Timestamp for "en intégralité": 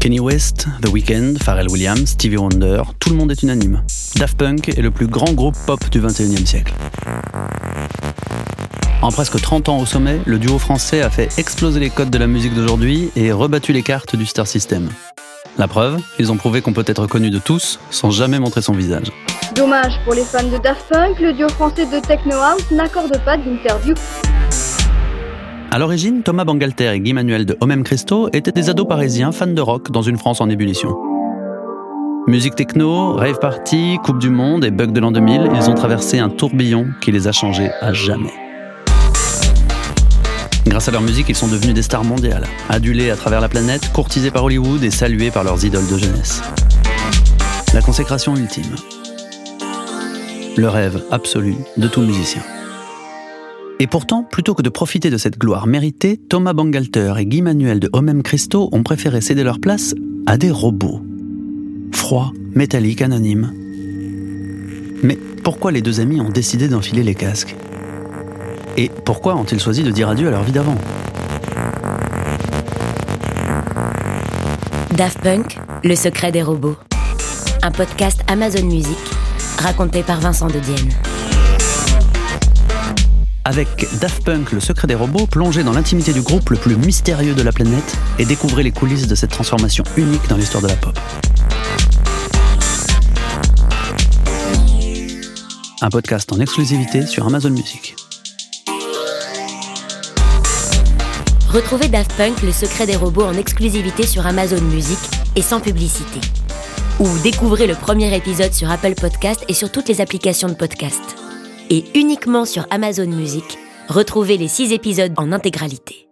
115.16-116.07